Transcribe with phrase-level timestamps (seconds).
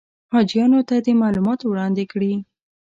[0.33, 2.33] حاجیانو ته دې معلومات وړاندې کړي.